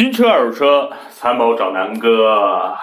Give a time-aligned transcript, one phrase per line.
[0.00, 2.74] 新车二手车，参谋找南哥。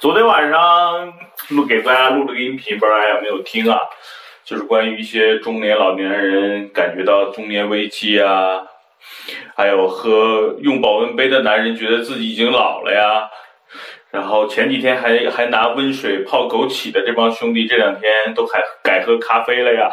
[0.00, 1.12] 昨天晚上
[1.50, 3.78] 录给大家录了个音频，不知道大家有没有听啊？
[4.44, 8.64] 就是关于一些中年老年人感觉到中年危机啊，
[9.54, 13.30] 还有喝用保温杯的男人觉得自己已经老了呀。
[14.10, 19.92] 然后前几天还还拿温水泡枸杞的这帮兄弟，这两天都还改喝咖啡了呀。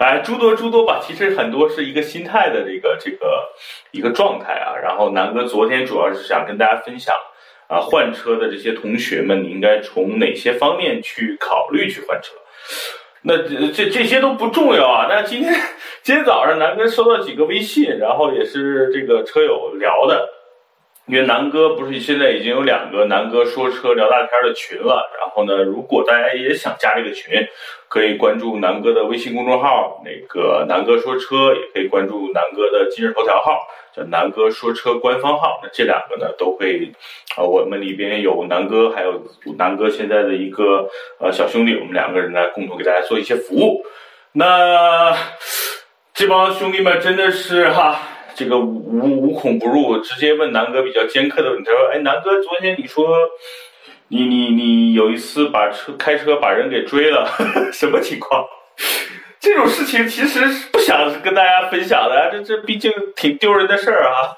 [0.00, 3.50] 哎，诸多诸多吧，其实很多是一个心态的这个这个
[3.90, 4.72] 一个状态啊。
[4.82, 7.14] 然后南哥昨天主要是想跟大家分享
[7.68, 12.32] 啊，换车的这些同学们，你应该从哪些方面去考虑去换车？
[13.24, 15.06] 那这这些都不重要啊。
[15.10, 15.52] 那今天
[16.02, 20.26] 今天早上南哥收到几个微信，然后也是这个车友聊的。
[21.10, 27.48] 因为南哥不是现在已经有两个南哥说车聊大天的群了，然后呢，如果大家也想加这个群，
[27.88, 33.58] 可以关注南哥的微信公众号，那个南哥说车，也可以关注南哥的今日头条号，
[33.92, 35.58] 叫南哥说车官方号。
[35.64, 36.92] 那这两个呢，都会
[37.36, 39.20] 啊，我们里边有南哥，还有
[39.58, 43.84] 南哥现在的一个呃小兄弟，我们两个人呢，共同给大家做一些服务。
[44.34, 45.16] 那
[46.14, 48.00] 这帮兄弟们真的是哈。
[48.34, 51.70] 这个无无孔不入，直接问南哥比较尖刻的问题。
[51.70, 53.06] 他说：“哎，南哥，昨天你说
[54.08, 57.28] 你你你有一次把车开车把人给追了，
[57.72, 58.44] 什么情况？
[59.38, 64.36] 这种事情其实是不想跟大家分享的，这这毕竟挺丢人的事儿啊。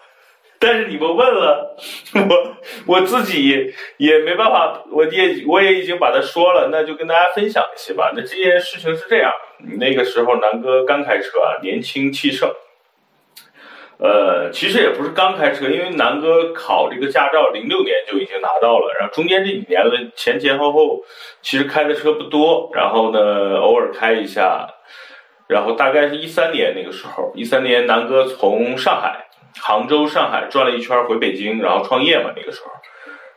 [0.59, 1.77] 但是你们问了，
[2.15, 8.13] 我我自己也没办法，我也我也已经把它说了，那就跟大家分享一些吧。
[8.15, 9.33] 那这件事情是这样，
[9.79, 12.49] 那个时候南哥刚开车啊，年轻气盛。”
[14.03, 21.01] 呃，其实也不是刚开车，因为南哥考这个驾照零六年就已经拿到了，然后中间这几年了前前后后，
[21.41, 24.69] 其实开的车不多，然后呢偶尔开一下，
[25.47, 29.29] 然后大概是一三年那个时候，一三年南哥从上海、
[29.61, 32.73] 杭州、上海转了一圈回北京，然后创业嘛那个时候，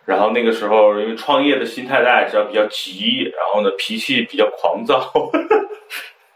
[0.05, 5.12] 然后那个时候因为创业的心态大家知道比较急，然后呢脾气比较狂躁。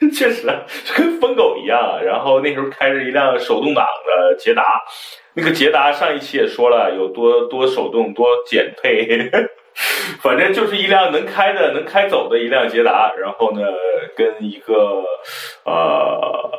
[0.16, 0.47] 确实，
[0.96, 2.03] 跟疯狗一样。
[2.03, 4.64] 然后那时候开着一辆手动挡的捷达，
[5.34, 9.30] 那个捷达上一期也说了有多多手动多减配，
[10.22, 13.14] 反正就是一辆能开的能开走的一辆捷达。
[13.18, 13.62] 然后呢，
[14.16, 15.03] 跟一个
[15.66, 16.52] 呃，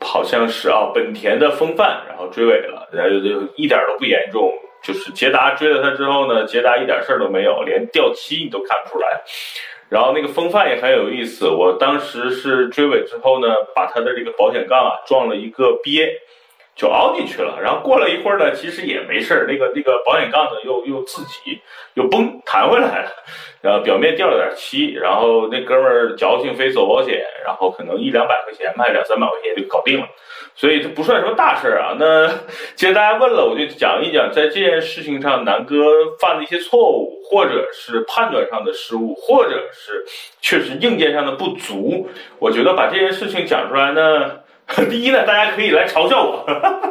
[0.00, 4.52] 好像是啊本田的风范，然后追尾了，然后就一点都不严重。
[4.82, 9.22] 就是捷达追了他之后呢，捷达一点事儿都没有，连掉漆你都看不出来。
[9.90, 16.08] 然后那个风范也很有意思，我当时是追尾之后呢，把他的这个保险杠啊撞了一个鳖，
[16.80, 17.58] 就凹进去了。
[17.60, 21.60] 然后过了一会儿呢，其实也没事儿，那个那个保险杠呢又又自己
[21.92, 23.10] 又崩弹回来了，
[23.60, 30.06] 然后表面掉了点漆，然后那哥们儿矫情非走保险，然后可能一两百块钱吧，两三百块钱就搞定了。
[30.54, 31.96] 所以这不算什么大事儿啊。
[31.98, 32.28] 那
[32.74, 35.76] 既然大家问了，我就讲一讲在这件事情上南哥
[36.18, 40.04] 犯的一些错误，或者是判断上的失误，或者是
[40.40, 42.08] 确实硬件上的不足。
[42.38, 44.39] 我觉得把这件事情讲出来呢，
[44.88, 46.44] 第一呢，大家可以来嘲笑我；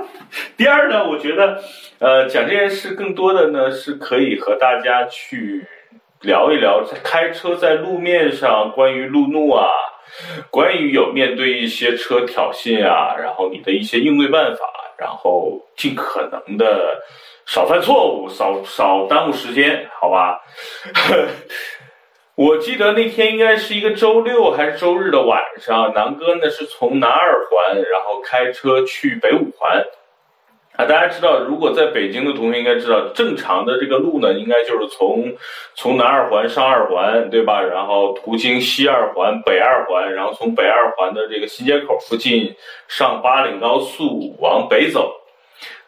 [0.57, 1.61] 第二呢，我觉得，
[1.99, 5.65] 呃，讲这件事更多的呢是可以和大家去
[6.21, 9.67] 聊一聊，开车在路面上关于路怒啊。
[10.49, 14.65] 关于有面对一些车挑衅啊，然后你的一些应对办法，
[14.97, 16.99] 然后尽可能的
[17.45, 20.41] 少犯错误，少少耽误时间，好吧？
[22.39, 29.85] 我记得那天应该是一个周六还是周日的晚上，南哥呢是从南二环，然后开车去北五环。
[30.77, 35.33] 啊，大家知道，如果在北京的同学应该知道，正常的这个路呢，应该就是从
[35.75, 37.61] 从南二环上二环，对吧？
[37.61, 42.55] 然后途经西二环、北二环，然后从北二环的这个新街口附近
[42.87, 45.18] 上八岭高速往北走。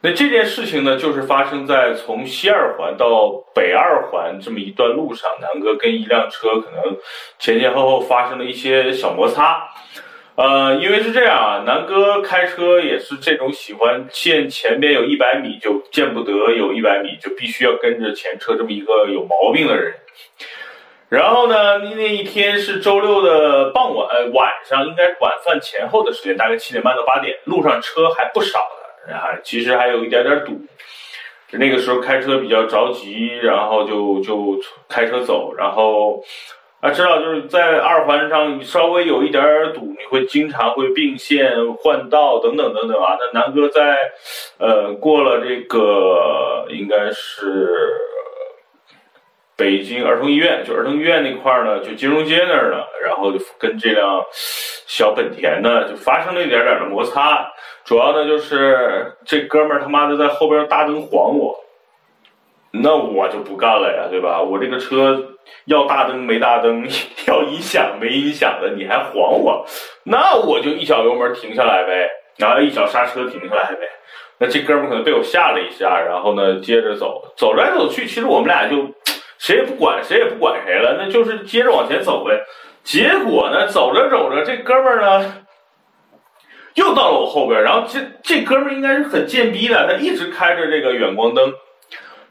[0.03, 6.97] 那这件事情呢，就是发生在从西二环到北二环这么一段路上，南哥跟一辆车可能
[7.37, 9.69] 前前后后发生了一些小摩擦。
[10.33, 19.93] 呃，因为是这样啊，南哥开车也是这种喜欢见前边有一百米就见不得有一百米就必须要跟着前车这么一个有毛病的人。
[21.09, 28.59] 然后呢，那一天是周六的傍晚，呃，晚上应该晚饭前后的时间，大概七点半到八点，路上车还不少
[29.07, 30.59] 啊，其实还有一点点堵。
[31.51, 34.59] 那个时候开车比较着急，然后就就
[34.89, 36.23] 开车走，然后。
[36.81, 43.15] 啊，知道就是在二环上稍微有一点堵，你会经常会并线换道等等等等啊。
[43.19, 43.95] 那南哥在，
[44.57, 47.69] 呃，过了这个应该是
[49.61, 54.19] 北京儿童医院，就儿童医院那块儿呢，就金融街那儿呢，然后就跟这辆
[54.87, 57.47] 小本田呢就发生了一点点的摩擦，
[57.85, 61.55] 主要呢就是这哥们儿他妈的在后边大灯晃我，
[62.71, 64.41] 那我就不干了呀，对吧？
[64.41, 65.35] 我这个车
[65.65, 66.87] 要大灯没大灯，
[67.27, 69.63] 要音响没音响的，你还晃我，
[70.05, 73.87] 那我就一脚油门停下来呗，然后一脚刹车停下来呗。
[74.43, 78.89] 那这哥们可能被我吓了一下，然后呢接着走，走来走去，其实我们俩就
[79.41, 82.43] 谁也不管谁也不管谁了，那就是接着往前走呗。
[82.83, 85.45] 结果呢，走着走着，这哥们儿呢
[86.75, 91.55] 又到了我后边，然后这这哥们儿应该是很贱逼的，他一直开着这个远光灯，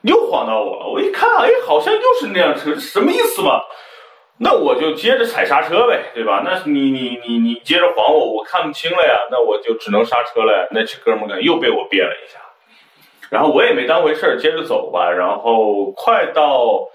[0.02, 0.86] 又晃到我了。
[0.86, 3.60] 我一看，哎，好像又是那辆车，什么意思嘛？
[4.38, 6.42] 那我就接着踩刹车呗，对吧？
[6.44, 10.68] 那你你你你接着晃我，我看不清了呀，那我就只能刹车了呀。
[10.70, 12.38] 那这哥们儿呢又被我别了一下，
[13.30, 15.10] 然后我也没当回事儿，接着走吧。
[15.10, 16.88] 然后快到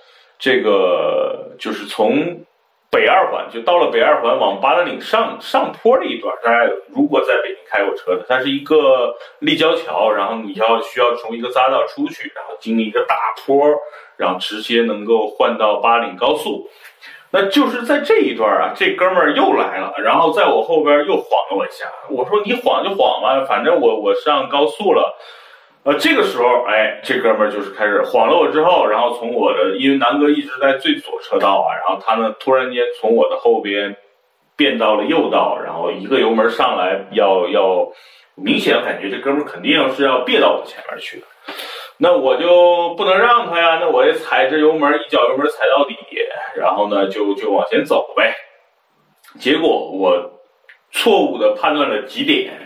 [0.45, 2.45] 这个就是从
[2.91, 6.35] 北二环，就到了北二环往八达岭上上坡的一段。
[6.43, 13.57] 大家如果在北京开过车的，它是一个立交桥，然后你要需要从一个匝道出去，然后经历一个大坡，
[14.17, 16.69] 然后直接能够换到八达岭高速。
[17.31, 21.85] 那就是在这一段啊，这哥们儿又来了，然后在我后边又晃了我一下。
[22.11, 25.17] 我说你晃就晃吧，反正我我上高速了。
[25.85, 33.95] 呃，这个时候，哎，这哥们儿就是开始晃了我之后，然后从我的，因为南哥一直在最左车道啊，然后他呢突然间从我的后边
[34.55, 37.87] 变到了右道，然后一个油门上来，要要
[38.33, 41.27] 明显感觉这哥们儿肯定要是要别到我前面去的。
[41.99, 45.95] 那我就不能让他呀，那我也踩着油门，一脚油门踩到底，
[46.55, 48.33] 然后呢，就就往前走呗。
[49.37, 50.41] 结果我
[50.89, 52.64] 错误的判断了几点。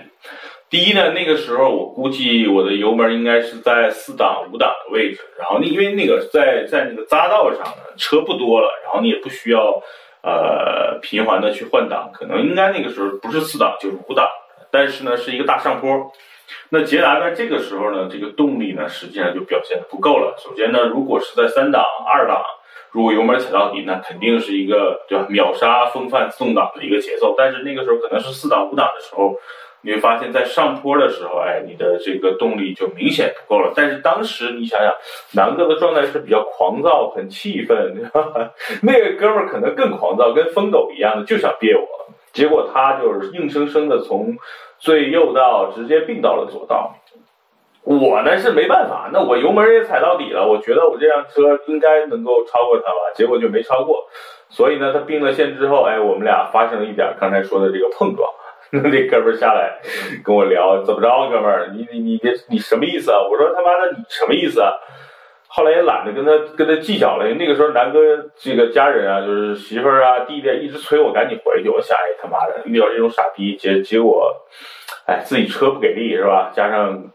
[0.69, 9.81] 第一呢，那个时候我估计我的油门应该是在四档、五档的位置，然后因为那个在在那个匝道上呢，车不多了，然后你也不需要
[10.21, 14.27] 呃频繁的去换挡，可能应该那个时候不是四档就是五档，
[14.69, 16.11] 但是呢是一个大上坡。
[16.69, 20.35] 那捷达在这个时候呢，这个动力呢，实际上就表现的不够了。
[20.37, 22.43] 首先呢，如果是在三档、二档，
[22.91, 27.33] 如果油门踩到底，那肯定是一个对吧，秒杀风范自动挡的一个节奏。
[27.35, 29.35] 但是那个时候可能是四档、五档的时候，
[29.81, 33.73] 你会发现在上坡的时候，哎，你的这个动力就明显不够了。
[33.75, 34.93] 但是当时你想想，
[35.33, 38.09] 南哥的状态是比较狂躁、很气愤，
[38.83, 41.87] 那个哥们儿可能更狂躁，跟疯狗一样的，就想别我。
[42.31, 44.37] 结果他就是硬生生的从。
[44.81, 46.95] 最右道直接并到了左道，
[47.83, 54.07] 我呢是没办法，那我油门也踩到底了，我觉得我这辆车应该能够超过他吧，结果就没超过，
[54.47, 58.31] 所以呢，他并了线之后，哎，我们俩发生了一点刚才说的这个碰撞，
[58.91, 59.79] 那哥们儿下来
[60.23, 63.17] 跟我聊，怎么着，哥们儿，你你你你什么意思啊？
[63.29, 64.71] 我说他妈的你什么意思啊？
[65.47, 67.99] 后来也懒得跟他跟他计较了，那个时候南哥
[68.37, 71.69] 这个家人啊，就是媳妇儿啊、弟弟一直催我赶紧回去。
[71.69, 74.31] 我想，哎他妈的，遇到这种傻逼，结结果，
[75.07, 76.51] 哎自己车不给力是吧？
[76.53, 77.09] 加上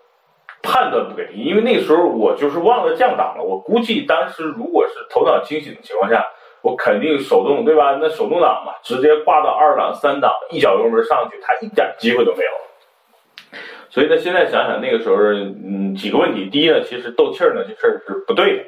[0.64, 3.44] 判断不给力，因为那时候我就是忘了降档了。
[3.44, 6.26] 我估计当时如果是头脑清醒的情况下，
[6.64, 7.98] 我肯定手动对吧？
[8.00, 13.60] 那手动挡嘛，直接挂到二档、三档，一脚油门上去，他一点机会都没有。
[13.90, 16.48] 所以呢，现在想想那个时候，嗯，几个问题。
[16.48, 18.64] 第一呢，其实斗气儿呢这事儿是不对的。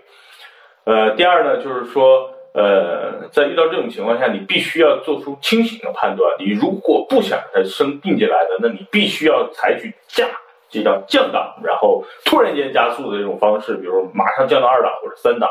[0.84, 6.30] 呃，第二呢，就是说，呃，在遇到这种情况下，你必须要做出清醒的判断。
[6.38, 10.28] 你如果不想它升并进来的，那你必须要采取降，
[10.68, 15.48] 这叫降档，然后突然间加速的这种方式，比如马上降到二档或者三档，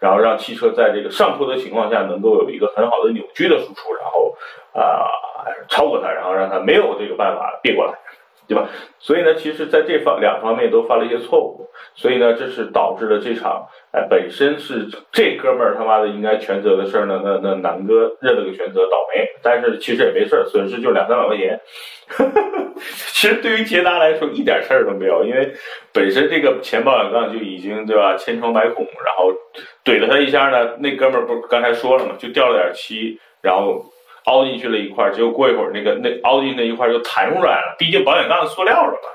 [0.00, 4.36] 然后让汽车在这个上坡的情况下能够有一个很好的扭矩的输出，然后
[4.72, 5.06] 啊
[5.68, 7.92] 超过它，然后让它没有这个办法别过来。
[8.46, 8.68] 对吧？
[8.98, 19.24] 所以呢，其实在这方两方面都犯了一些错误，所以呢，这是导致了这场哎本身是这哥们儿他妈的应该全责的事儿呢，那那南哥认了个全责，倒霉。
[19.42, 21.60] 但是其实也没事儿，损失就两三百块钱。
[22.76, 25.52] 其实对于捷达来说一点事儿都没有，因为
[25.92, 29.32] 本身这个前保险杠就已经对吧千疮百孔，然后
[29.84, 33.84] 怼了他一下呢，那哥们儿不刚才说了嘛，就掉了点漆，然后。
[34.24, 37.76] 凹进去了一块，结果过一会儿，那个那凹进那一块就弹出来了。
[37.78, 39.08] 毕竟保险杠塑料的嘛，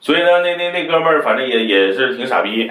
[0.00, 2.68] 所以呢，那那那哥们儿反正也也是挺傻逼，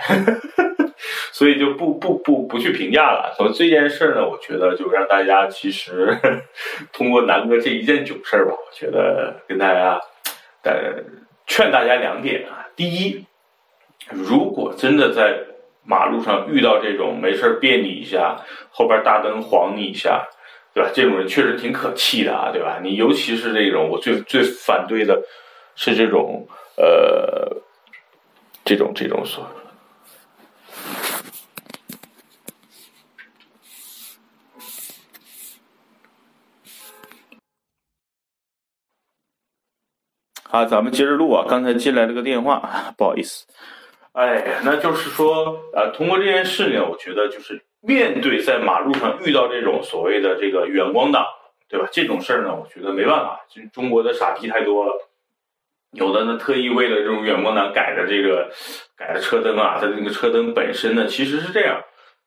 [1.32, 3.34] 所以就不不不不去评价了。
[3.38, 6.18] 所以这件事呢，我觉得就让大家其实
[6.92, 10.02] 通过南哥这一件囧事儿吧，我觉得跟大家
[10.64, 10.74] 呃
[11.46, 12.66] 劝大家两点啊。
[12.76, 13.26] 第一，
[14.10, 15.38] 如果真的在
[15.86, 18.38] 马路上遇到这种没事儿别你一下，
[18.72, 20.28] 后边大灯晃你一下。
[20.78, 20.92] 对吧？
[20.94, 22.80] 这种人确实挺可气的啊，对吧？
[22.84, 25.20] 你尤其是这种，我最最反对的
[25.76, 27.64] 是这种，呃，
[28.64, 29.50] 这种这种说。
[40.52, 41.44] 啊，咱们接着录啊！
[41.50, 43.48] 刚才进来了个电话，不好意思。
[44.12, 47.67] 哎，那就是说，呃，通过这件事呢，我觉得就是。
[47.82, 51.26] 面对在马路上遇到这种所谓的这个远光党，
[51.70, 51.88] 对吧？
[51.92, 55.10] 这种事儿呢，我觉得没办法，就中国的傻逼太多了，
[55.92, 58.50] 有的呢特意为了这种远光党改的这个
[58.98, 61.82] 改的车灯啊，它那个车灯本身呢，其实是这样，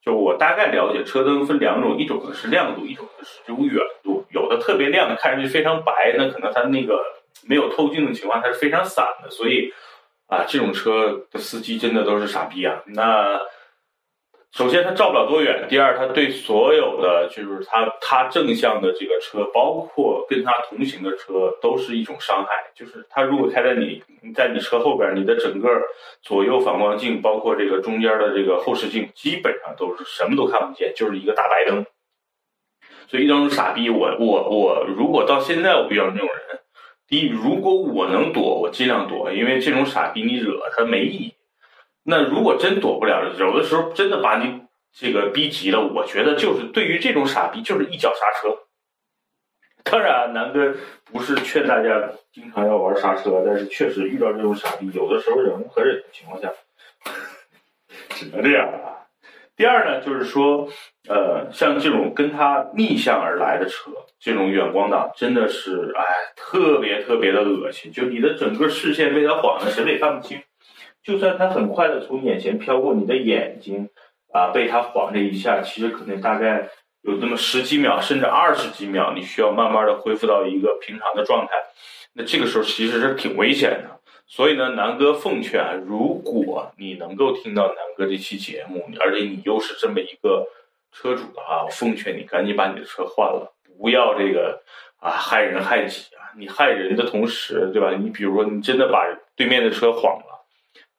[0.05, 7.03] 就我大概了解，车灯分两种，一种呢是亮度，一种呢是这种远度，有的特别亮，看上去非常白，那可能它那个
[7.47, 9.73] 没有透镜的情况，它是非常散的，所以。
[10.31, 12.81] 啊，这种车的司机真的都是傻逼啊！
[12.87, 13.37] 那
[14.53, 22.51] 首先他照不了多远，第二他对所有的就是他他正向的这个车，包括跟他同行的车，都是一种伤害。
[22.75, 24.03] 就是他如果开在你
[24.35, 25.69] 在你车后边，你的整个
[26.21, 31.87] 左右反光镜，包括这个中间的这个后视镜，基本上都是什么都看不见，就是一个大白灯。
[33.07, 36.61] 所以这种傻逼，我我我，如果到现在我遇到这种人。
[37.07, 41.35] 第一，如果我能躲，我尽量躲，因为这种傻逼你惹他没意义。
[42.03, 48.57] 那如果真躲不了，有的时候真的把你这个逼急了，我觉得就是对于这种傻逼，就是一脚刹车。
[49.83, 56.53] 当然，南哥不是劝大家经常要玩刹车，但是确实遇到这种傻逼，有的时候忍无可忍的情况下，
[58.11, 59.09] 只能这样了。
[59.57, 60.69] 第二呢，就是说，
[61.09, 66.05] 呃，像这种跟他逆向而来的车，这种远光党真的是，哎，
[66.37, 67.93] 特别特别的恶心。
[67.93, 70.43] 就你的整个视线被他晃的，什么也看不清。
[71.03, 73.89] 就算他很快的从眼前飘过，你的眼睛
[74.33, 76.69] 啊，被他晃这一下，其实可能大概
[77.03, 81.53] 有那么十几秒，甚至二十几秒，你需要慢慢的恢复到一个平常的状态。
[82.15, 84.01] 那这个时候其实是挺危险的。
[84.27, 90.47] 所以呢，南哥奉劝，如果你能够听到南哥这期节目，而且你又是这么一个
[90.93, 94.63] 车主的话，我奉劝你赶紧把你的车换了，不要这个
[95.01, 96.31] 啊害人害己啊！
[96.37, 97.91] 你害人的同时，对吧？
[97.99, 99.05] 你比如说，你真的把
[99.35, 100.30] 对面的车晃了，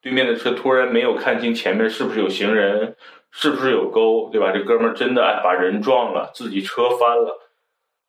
[0.02, 2.96] 对面的车突然没有看清前面是不是有行人，
[3.30, 4.50] 是不是有沟，对吧？
[4.52, 7.38] 这哥们儿真的哎把人撞了，自己车翻了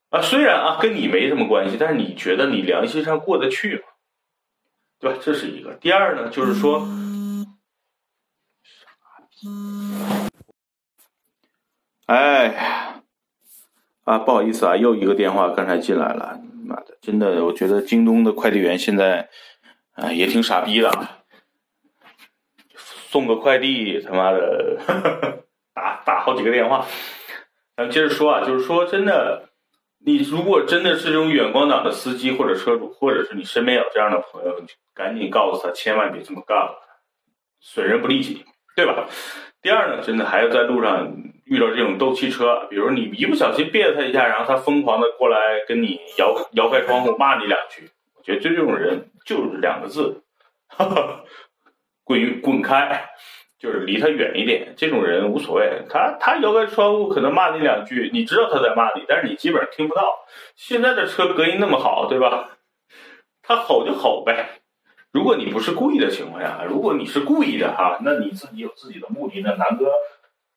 [0.09, 0.19] 啊！
[0.21, 3.83] 虽然啊跟你没什么关系，但是你觉得你良心上过得去吗？
[4.99, 5.17] 对吧？
[5.21, 5.73] 这是一个。
[5.75, 6.87] 第二呢，就是说，
[12.07, 13.01] 哎，
[14.05, 16.39] 啊，不好意思啊，又一个电话刚才进来了。
[16.65, 19.29] 妈的，真的，我觉得京东的快递员现在
[19.93, 20.89] 啊也挺傻逼的，
[23.13, 24.75] 送个快递他妈的
[25.75, 26.83] 打打好几个电话。
[27.77, 29.49] 咱们接着说啊，就是说真的。
[30.05, 36.75] 你如果真的是这种远光党的司机或者车主，或者是你身边有这样的朋友，你赶紧告诉他，千万别这么干了，
[37.61, 38.43] 损人不利己，
[38.75, 39.07] 对吧？
[39.61, 41.09] 第二呢，真的还要在路上
[41.45, 50.21] 遇到这种斗气车，比如你一不小心别了他一下，然后他疯狂的过来跟你摇摇开窗户骂你两句，我觉得就这种人就是两个字，
[52.03, 53.09] 滚 滚开。
[53.59, 55.83] 就是离他远一点，这种人无所谓。
[55.89, 60.03] 他他摇开窗户可能骂你两句，你知道他在骂你，但是你基本上听不到。
[60.57, 62.57] 现在的车隔音那么好，对吧？
[63.41, 64.59] 他吼就吼呗。
[65.13, 69.85] 如果你不是故意的情况下，如果你是故意的哈，那你自己有自己的目的，那南哥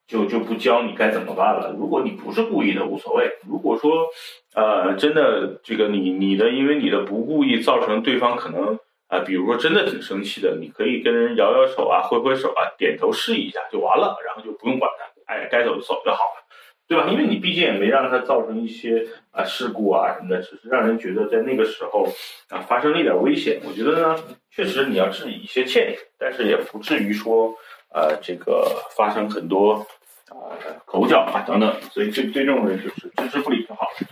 [0.09, 1.76] 就就不教你该怎么办了。
[1.79, 3.31] 如果你不是故意的，无所谓。
[3.49, 4.09] 如果说
[4.57, 8.81] 呃真的这个你你的因为你的不故意造成对方可能。
[9.09, 16.45] 啊，比如说真的挺生气的，你可以跟人摇摇手啊，挥挥手啊，点头示意一下就完了，然后就不用管他，哎，该走就走就好了，
[16.89, 17.07] 对吧？
[17.09, 22.05] 因为你毕竟也没让他造成一些啊事故啊什么的，只是让人觉得在那个时候
[22.49, 23.61] 啊发生了一点危险。
[23.65, 24.17] 我觉得呢，
[24.51, 27.55] 确实你要致以一些歉意，但是也不至于说
[27.95, 29.87] 呃这个发生很多
[30.31, 31.73] 啊口角啊等等。
[31.93, 34.07] 所以对对这种人就是置之不理就好了。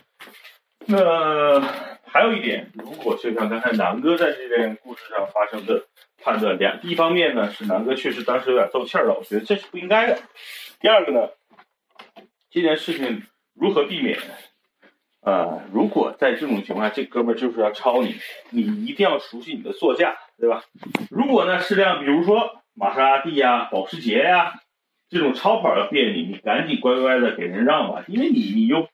[0.87, 1.95] 那。
[2.07, 2.71] 还有一点，
[3.25, 5.87] 就像刚才南哥在这件故事上发生的
[6.23, 10.19] 判断，两一方面呢是南哥确实当时有点斗气儿了，我觉得这是不应该的。
[10.79, 11.31] 第二个呢，
[12.51, 13.23] 这件事情
[13.55, 14.19] 如何避免？
[15.23, 18.15] 呃，如果在这种情况下，这哥们儿就是要超你，
[18.51, 20.63] 你一定要熟悉你的座驾，对吧？
[21.11, 24.53] 如果呢是这样，比如说玛莎拉蒂呀、保时捷呀
[25.09, 28.87] 这种超跑要别你，你赶紧乖乖的给人让吧，因为你你又。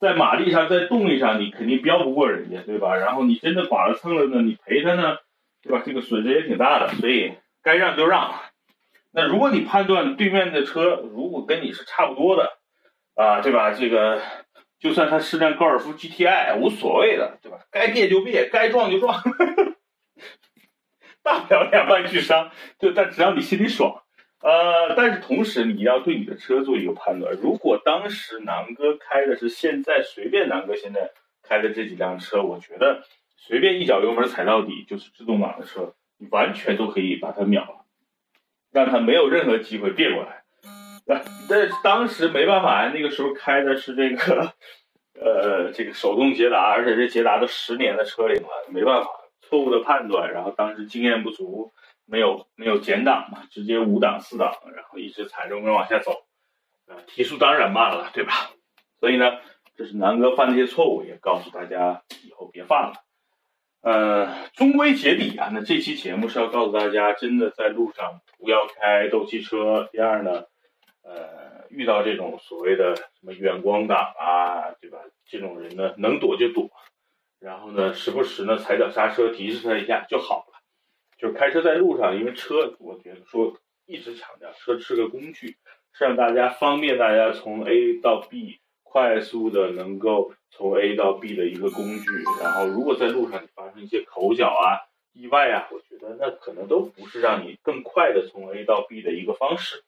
[0.00, 2.96] 在马力上，在动力上，你肯定飙不过人家，对吧？
[2.96, 5.16] 然后你真的剐了蹭了呢，你赔他呢，
[5.62, 5.82] 对吧？
[5.84, 8.34] 这个损失也挺大的，所以该让就让。
[9.12, 12.58] 那如果你判断对面的车如果跟你是差不多的，
[13.14, 13.72] 啊，对吧？
[13.72, 14.20] 这个
[14.78, 17.60] 就算他是辆高尔夫 GTI，无所谓的，对吧？
[17.70, 19.22] 该别就别，该撞就撞，
[21.22, 24.02] 大不了两败俱伤，就但只要你心里爽。
[24.44, 27.34] 呃，但是同时你要对你的车做一个判断。
[27.40, 33.04] 如果当时南哥开的是现在随便南哥现在开的这几辆车，我觉得
[33.38, 37.86] 随便一脚油门踩到底就是自动挡的车，你完全都可以把它秒了，
[38.70, 40.42] 让它没有任何机会变过来。
[41.06, 44.52] 但但是当时没办法，那个时候开的是这个，
[45.18, 49.08] 呃，这个手动捷达，而且这捷达都十年的车龄了，没办法，
[49.40, 51.72] 错误的判断，然后当时经验不足，
[52.06, 56.24] 没有没有减档嘛，直接五档四档，然后一直踩着油门往下走，
[56.86, 58.50] 呃，提速当然慢了，对吧？
[59.00, 59.38] 所以呢，
[59.76, 62.94] 这是南哥犯的一些错误，也告诉大家以后别犯了。
[63.82, 69.88] 呃，中规结底啊，那这期节目是要告诉大家，真的在路上不要开斗气车。
[69.92, 70.44] 第二呢。
[71.06, 74.96] 呃，遇到这种所谓的什么远光党啊，对吧？
[75.26, 76.70] 这种人呢，能躲就躲，
[77.38, 80.63] 然后呢，时不时呢踩脚刹车提示他一下就好了。
[81.24, 85.56] 就开车在路上，因为车，我觉得说一直强调，车是个工具，
[85.94, 92.10] 是让大家方便大家从 A 到 B 快速的能够从 A 到 B 的一个工具。
[92.42, 99.82] 然后，如果在路上你发生一些口角啊、意外啊，我觉得那可能都不是让你更快的从 A 到 B 的一个方式。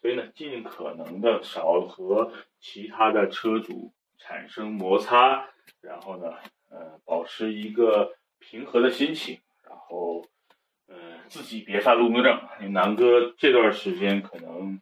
[0.00, 5.50] 所以呢，尽可能的少和其他的车主产生摩擦，
[5.82, 6.38] 然后呢，
[6.70, 10.24] 呃，保持一个平和的心情，然后，
[10.90, 10.96] 呃，
[11.28, 12.40] 自己别犯路怒症。
[12.72, 14.80] 南哥这段时间可能，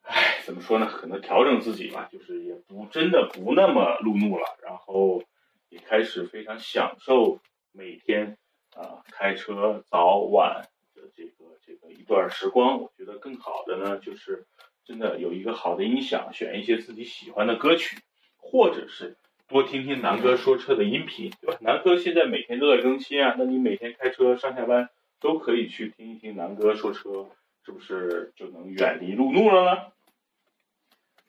[0.00, 0.86] 唉，怎么说呢？
[0.86, 5.22] 可能调整自己吧，就是也不真的不那么路怒了，然后
[5.68, 7.40] 也开始非常享受
[7.72, 8.38] 每天
[8.74, 10.62] 啊开车早晚
[10.94, 11.02] 的。
[11.14, 14.46] 这个这个一段时光，我觉得更好的呢，就是
[14.84, 17.98] 真的有一个好的音响，选一些自己喜欢的歌曲，
[18.38, 21.58] 或者是多听听南哥说车的音频，对吧？
[21.60, 24.88] 南哥现在每天都在更新啊，那你每天开车上下班
[25.22, 27.30] 都可以去听一听南哥说车，
[27.64, 29.92] 是不是就能远离路怒了呢？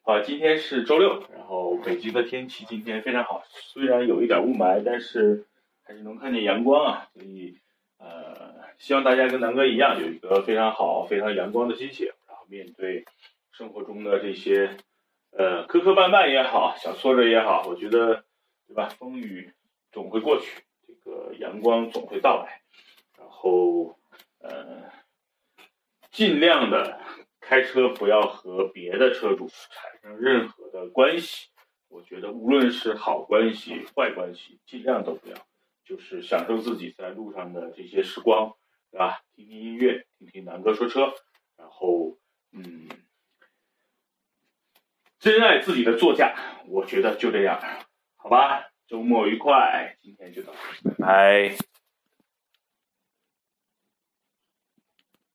[0.02, 5.46] 好，今天是周六，然后北京的天气今天非常好，虽然有一点雾霾，但是
[5.84, 7.60] 还是能看见阳光啊，所以。
[8.00, 13.06] 呃，希望大家跟南哥一样，有一个非常好、非常阳光的心情，然后面对
[13.54, 14.76] 生活中的这些
[15.32, 18.26] 呃磕磕绊绊也好，小挫折也好，我觉得，
[18.68, 18.90] 对吧？
[18.90, 19.54] 风雨
[19.94, 22.63] 总会过去，这个阳光总会到来。
[23.44, 24.00] 然后，
[24.40, 24.90] 呃，
[26.12, 27.02] 尽量的
[27.42, 31.50] 开车不要和别的车主产生任何的关系。
[31.90, 35.36] 我觉得无论是好关系、坏关系，尽量都不要。
[35.84, 38.56] 就是享受自己在路上的这些时光，
[38.90, 39.22] 对吧？
[39.36, 41.14] 听听音乐，听听南哥说车，
[41.58, 42.18] 然后，
[42.54, 42.88] 嗯，
[45.20, 46.34] 珍爱自己的座驾，
[46.68, 47.60] 我觉得就这样，
[48.16, 48.70] 好吧？
[48.88, 51.73] 周末愉快，今天就到这，拜拜。